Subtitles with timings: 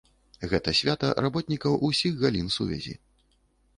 [0.53, 2.93] Гэта свята работнікаў усіх галін сувязі.